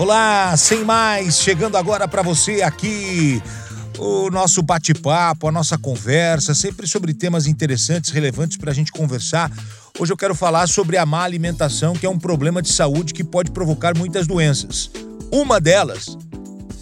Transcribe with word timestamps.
Olá, 0.00 0.56
sem 0.56 0.82
mais, 0.82 1.42
chegando 1.42 1.76
agora 1.76 2.08
para 2.08 2.22
você 2.22 2.62
aqui 2.62 3.38
o 3.98 4.30
nosso 4.30 4.62
bate-papo, 4.62 5.46
a 5.46 5.52
nossa 5.52 5.76
conversa, 5.76 6.54
sempre 6.54 6.86
sobre 6.86 7.12
temas 7.12 7.46
interessantes, 7.46 8.10
relevantes 8.10 8.56
para 8.56 8.70
a 8.70 8.74
gente 8.74 8.90
conversar. 8.92 9.52
Hoje 9.98 10.10
eu 10.10 10.16
quero 10.16 10.34
falar 10.34 10.66
sobre 10.68 10.96
a 10.96 11.04
má 11.04 11.22
alimentação, 11.22 11.92
que 11.92 12.06
é 12.06 12.08
um 12.08 12.18
problema 12.18 12.62
de 12.62 12.72
saúde 12.72 13.12
que 13.12 13.22
pode 13.22 13.50
provocar 13.50 13.94
muitas 13.94 14.26
doenças. 14.26 14.90
Uma 15.30 15.60
delas 15.60 16.16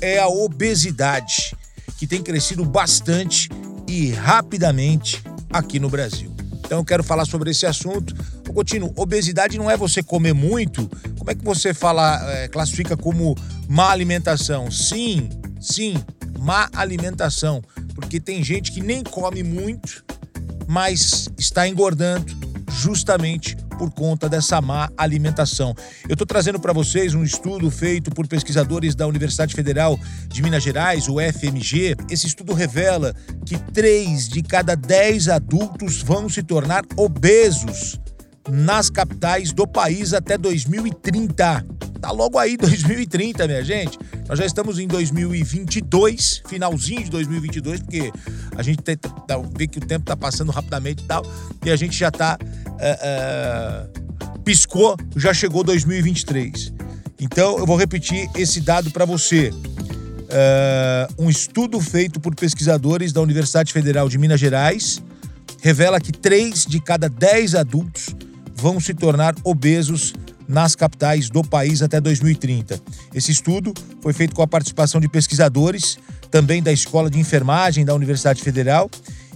é 0.00 0.20
a 0.20 0.28
obesidade, 0.28 1.56
que 1.96 2.06
tem 2.06 2.22
crescido 2.22 2.64
bastante 2.64 3.48
e 3.88 4.12
rapidamente 4.12 5.20
aqui 5.50 5.80
no 5.80 5.90
Brasil. 5.90 6.32
Então 6.64 6.78
eu 6.78 6.84
quero 6.84 7.02
falar 7.02 7.24
sobre 7.24 7.50
esse 7.50 7.66
assunto. 7.66 8.14
Coutinho, 8.52 8.92
obesidade 8.96 9.58
não 9.58 9.70
é 9.70 9.76
você 9.76 10.02
comer 10.02 10.32
muito. 10.32 10.88
Como 11.18 11.30
é 11.30 11.34
que 11.34 11.44
você 11.44 11.72
fala, 11.74 12.20
é, 12.32 12.48
classifica 12.48 12.96
como 12.96 13.36
má 13.68 13.90
alimentação? 13.90 14.70
Sim, 14.70 15.28
sim, 15.60 15.94
má 16.38 16.68
alimentação. 16.74 17.62
Porque 17.94 18.20
tem 18.20 18.42
gente 18.42 18.72
que 18.72 18.80
nem 18.80 19.02
come 19.02 19.42
muito, 19.42 20.04
mas 20.66 21.28
está 21.38 21.66
engordando 21.68 22.26
justamente 22.70 23.56
por 23.78 23.90
conta 23.92 24.28
dessa 24.28 24.60
má 24.60 24.90
alimentação. 24.96 25.74
Eu 26.08 26.14
estou 26.14 26.26
trazendo 26.26 26.58
para 26.58 26.72
vocês 26.72 27.14
um 27.14 27.22
estudo 27.22 27.70
feito 27.70 28.10
por 28.10 28.26
pesquisadores 28.26 28.94
da 28.94 29.06
Universidade 29.06 29.54
Federal 29.54 29.98
de 30.26 30.42
Minas 30.42 30.64
Gerais, 30.64 31.08
o 31.08 31.16
FMG. 31.20 31.96
Esse 32.10 32.26
estudo 32.26 32.52
revela 32.52 33.14
que 33.46 33.56
3 33.56 34.28
de 34.28 34.42
cada 34.42 34.74
10 34.74 35.28
adultos 35.28 36.02
vão 36.02 36.28
se 36.28 36.42
tornar 36.42 36.84
obesos 36.96 37.98
nas 38.48 38.90
capitais 38.90 39.52
do 39.52 39.66
país 39.66 40.12
até 40.12 40.38
2030. 40.38 41.66
Tá 42.00 42.10
logo 42.10 42.38
aí 42.38 42.56
2030, 42.58 43.46
minha 43.46 43.64
gente. 43.64 43.98
Nós 44.28 44.38
já 44.38 44.46
estamos 44.46 44.78
em 44.78 44.86
2022, 44.86 46.42
finalzinho 46.46 47.04
de 47.04 47.10
2022, 47.10 47.80
porque 47.80 48.12
a 48.56 48.62
gente 48.62 48.82
tem, 48.82 48.96
tá, 48.96 49.38
vê 49.56 49.66
que 49.66 49.78
o 49.78 49.80
tempo 49.80 50.04
tá 50.04 50.16
passando 50.16 50.52
rapidamente 50.52 51.02
e 51.02 51.06
tal, 51.06 51.24
e 51.64 51.70
a 51.70 51.76
gente 51.76 51.96
já 51.96 52.10
tá. 52.10 52.38
Uh, 52.40 53.94
uh, 53.94 54.38
piscou, 54.40 54.96
já 55.14 55.34
chegou 55.34 55.62
2023. 55.62 56.72
Então 57.20 57.58
eu 57.58 57.66
vou 57.66 57.76
repetir 57.76 58.30
esse 58.34 58.60
dado 58.60 58.90
para 58.90 59.04
você. 59.04 59.50
Uh, 59.50 61.24
um 61.24 61.28
estudo 61.28 61.80
feito 61.80 62.20
por 62.20 62.34
pesquisadores 62.34 63.12
da 63.12 63.20
Universidade 63.20 63.72
Federal 63.72 64.08
de 64.08 64.18
Minas 64.18 64.38
Gerais 64.38 65.02
revela 65.60 66.00
que 66.00 66.12
3 66.12 66.64
de 66.66 66.80
cada 66.80 67.08
10 67.08 67.54
adultos 67.56 68.14
vão 68.60 68.80
se 68.80 68.92
tornar 68.92 69.34
obesos 69.44 70.12
nas 70.46 70.74
capitais 70.74 71.28
do 71.28 71.44
país 71.44 71.82
até 71.82 72.00
2030. 72.00 72.80
Esse 73.14 73.30
estudo 73.30 73.72
foi 74.00 74.12
feito 74.12 74.34
com 74.34 74.42
a 74.42 74.46
participação 74.46 75.00
de 75.00 75.08
pesquisadores, 75.08 75.98
também 76.30 76.62
da 76.62 76.72
Escola 76.72 77.10
de 77.10 77.18
Enfermagem 77.18 77.84
da 77.84 77.94
Universidade 77.94 78.42
Federal, 78.42 78.90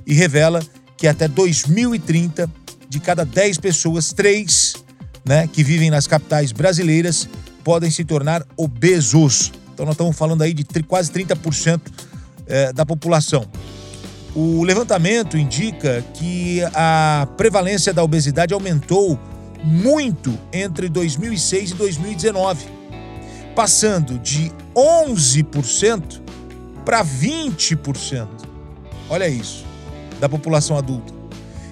e 0.07 0.15
revela 0.15 0.61
que 0.97 1.07
até 1.07 1.29
2030, 1.29 2.51
de 2.89 3.01
cada 3.01 3.25
10 3.25 3.59
pessoas, 3.59 4.13
3 4.13 4.75
né, 5.25 5.47
que 5.47 5.63
vivem 5.63 5.91
nas 5.91 6.07
capitais 6.07 6.51
brasileiras 6.51 7.29
podem 7.63 7.91
se 7.91 8.05
tornar 8.05 8.45
obesos. 8.57 9.53
Então 9.73 9.87
nós 9.87 9.95
estamos 9.95 10.17
falando 10.17 10.43
aí 10.43 10.53
de 10.53 10.65
quase 10.83 11.13
30% 11.13 11.81
é, 12.47 12.73
da 12.73 12.85
população. 12.85 13.47
O 14.35 14.65
levantamento 14.65 15.37
indica 15.37 16.03
que 16.15 16.63
a 16.75 17.29
prevalência 17.37 17.93
da 17.93 18.03
obesidade 18.03 18.55
aumentou 18.55 19.19
muito 19.63 20.39
entre 20.51 20.89
2006 20.89 21.73
e 21.73 21.75
2019, 21.75 22.65
passando 23.55 24.19
de 24.19 24.51
11% 24.75 26.23
para 26.83 27.05
20%. 27.05 28.27
Olha 29.11 29.29
isso, 29.29 29.67
da 30.19 30.29
população 30.31 30.79
adulta. 30.79 31.13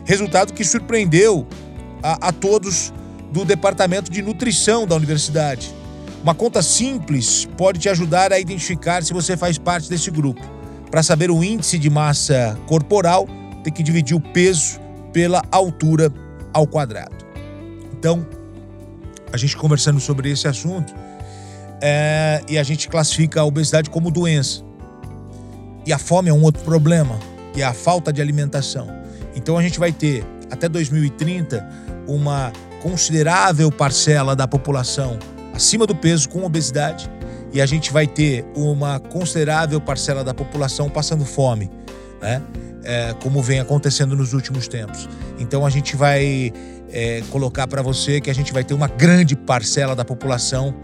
Resultado 0.04 0.52
que 0.52 0.62
surpreendeu 0.62 1.46
a, 2.02 2.28
a 2.28 2.32
todos 2.32 2.92
do 3.32 3.42
Departamento 3.42 4.10
de 4.10 4.20
Nutrição 4.20 4.86
da 4.86 4.94
universidade. 4.94 5.74
Uma 6.22 6.34
conta 6.34 6.60
simples 6.60 7.48
pode 7.56 7.78
te 7.78 7.88
ajudar 7.88 8.34
a 8.34 8.38
identificar 8.38 9.02
se 9.02 9.14
você 9.14 9.34
faz 9.34 9.56
parte 9.56 9.88
desse 9.88 10.10
grupo. 10.10 10.59
Para 10.90 11.02
saber 11.02 11.30
o 11.30 11.44
índice 11.44 11.78
de 11.78 11.88
massa 11.88 12.58
corporal, 12.66 13.28
tem 13.62 13.72
que 13.72 13.82
dividir 13.82 14.16
o 14.16 14.20
peso 14.20 14.80
pela 15.12 15.42
altura 15.50 16.12
ao 16.52 16.66
quadrado. 16.66 17.14
Então, 17.92 18.26
a 19.32 19.36
gente 19.36 19.56
conversando 19.56 20.00
sobre 20.00 20.30
esse 20.30 20.48
assunto, 20.48 20.92
é, 21.80 22.42
e 22.48 22.58
a 22.58 22.62
gente 22.62 22.88
classifica 22.88 23.40
a 23.40 23.44
obesidade 23.44 23.88
como 23.88 24.10
doença. 24.10 24.62
E 25.86 25.92
a 25.92 25.98
fome 25.98 26.28
é 26.28 26.32
um 26.32 26.42
outro 26.42 26.62
problema, 26.62 27.18
que 27.52 27.62
é 27.62 27.64
a 27.64 27.72
falta 27.72 28.12
de 28.12 28.20
alimentação. 28.20 28.88
Então 29.34 29.56
a 29.56 29.62
gente 29.62 29.78
vai 29.78 29.92
ter 29.92 30.24
até 30.50 30.68
2030 30.68 31.66
uma 32.06 32.52
considerável 32.82 33.70
parcela 33.70 34.34
da 34.34 34.46
população 34.46 35.18
acima 35.54 35.86
do 35.86 35.94
peso 35.94 36.28
com 36.28 36.44
obesidade 36.44 37.10
e 37.52 37.60
a 37.60 37.66
gente 37.66 37.92
vai 37.92 38.06
ter 38.06 38.44
uma 38.54 38.98
considerável 38.98 39.80
parcela 39.80 40.22
da 40.22 40.32
população 40.32 40.88
passando 40.88 41.24
fome, 41.24 41.70
né? 42.20 42.42
É, 42.82 43.14
como 43.22 43.42
vem 43.42 43.60
acontecendo 43.60 44.16
nos 44.16 44.32
últimos 44.32 44.66
tempos. 44.66 45.06
Então 45.38 45.66
a 45.66 45.70
gente 45.70 45.96
vai 45.96 46.52
é, 46.90 47.22
colocar 47.30 47.66
para 47.66 47.82
você 47.82 48.20
que 48.20 48.30
a 48.30 48.34
gente 48.34 48.52
vai 48.52 48.64
ter 48.64 48.72
uma 48.72 48.88
grande 48.88 49.36
parcela 49.36 49.94
da 49.94 50.04
população 50.04 50.74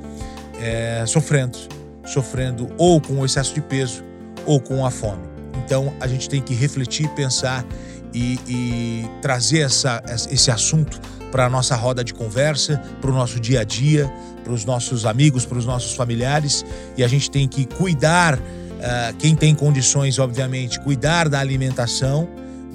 é, 0.61 1.05
sofrendo, 1.07 1.57
sofrendo 2.05 2.69
ou 2.77 3.01
com 3.01 3.15
o 3.15 3.25
excesso 3.25 3.55
de 3.55 3.63
peso 3.63 4.05
ou 4.45 4.61
com 4.61 4.85
a 4.85 4.91
fome. 4.91 5.23
Então 5.65 5.93
a 5.99 6.07
gente 6.07 6.29
tem 6.29 6.43
que 6.43 6.55
refletir, 6.55 7.09
pensar 7.11 7.65
e, 8.13 8.39
e 8.47 9.11
trazer 9.23 9.61
essa, 9.61 10.03
esse 10.31 10.51
assunto 10.51 11.01
para 11.37 11.45
a 11.45 11.51
nossa 11.51 11.77
roda 11.77 12.03
de 12.03 12.15
conversa, 12.15 12.81
para 12.99 13.11
o 13.11 13.13
nosso 13.13 13.39
dia 13.39 13.61
a 13.61 13.65
dia, 13.65 14.11
para 14.43 14.55
os 14.55 14.65
nossos 14.65 15.05
amigos, 15.05 15.45
para 15.45 15.59
os 15.59 15.67
nossos 15.67 15.95
familiares 15.95 16.65
e 16.97 17.05
a 17.05 17.09
gente 17.09 17.31
tem 17.31 17.47
que 17.47 17.67
cuidar, 17.67 18.39
uh, 18.39 19.15
quem 19.19 19.37
tem 19.37 19.55
condições, 19.55 20.19
obviamente, 20.19 20.81
cuidar 20.81 21.29
da 21.29 21.39
alimentação 21.39 22.27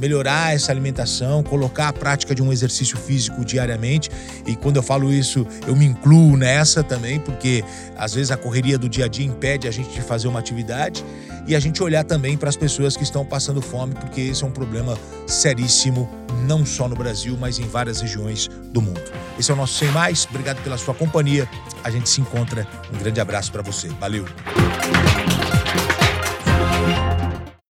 melhorar 0.01 0.55
essa 0.55 0.72
alimentação, 0.72 1.44
colocar 1.44 1.89
a 1.89 1.94
prática 1.94 2.33
de 2.33 2.41
um 2.41 2.51
exercício 2.51 2.97
físico 2.97 3.45
diariamente. 3.45 4.09
E 4.47 4.55
quando 4.55 4.78
eu 4.78 4.81
falo 4.81 5.13
isso, 5.13 5.45
eu 5.67 5.75
me 5.75 5.85
incluo 5.85 6.35
nessa 6.35 6.83
também, 6.83 7.19
porque 7.19 7.63
às 7.95 8.16
vezes 8.16 8.31
a 8.31 8.38
correria 8.38 8.79
do 8.79 8.89
dia 8.89 9.05
a 9.05 9.07
dia 9.07 9.28
impede 9.28 9.67
a 9.67 9.72
gente 9.72 9.91
de 9.91 10.01
fazer 10.01 10.28
uma 10.28 10.39
atividade 10.39 11.05
e 11.47 11.55
a 11.55 11.59
gente 11.59 11.83
olhar 11.83 12.03
também 12.03 12.35
para 12.35 12.49
as 12.49 12.55
pessoas 12.55 12.97
que 12.97 13.03
estão 13.03 13.23
passando 13.23 13.61
fome, 13.61 13.93
porque 13.93 14.22
esse 14.22 14.43
é 14.43 14.47
um 14.47 14.51
problema 14.51 14.97
seríssimo, 15.28 16.09
não 16.41 16.66
só 16.66 16.88
no 16.88 16.96
Brasil, 16.96 17.38
mas 17.40 17.59
em 17.59 17.68
várias 17.68 18.02
regiões 18.02 18.47
do 18.72 18.81
mundo. 18.81 19.02
Esse 19.40 19.52
é 19.52 19.53
o 19.53 19.57
nosso 19.57 19.74
Sem 19.78 19.90
Mais. 19.91 20.28
Obrigado 20.29 20.62
pela 20.63 20.78
sua 20.78 20.94
companhia. 20.94 21.50
A 21.84 21.90
gente 21.90 22.09
se 22.09 22.22
encontra. 22.22 22.68
Um 22.94 22.97
grande 22.97 23.19
abraço 23.19 23.52
para 23.52 23.62
você. 23.62 23.88
Valeu. 24.00 24.25